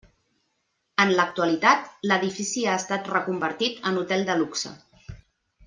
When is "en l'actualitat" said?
1.03-1.85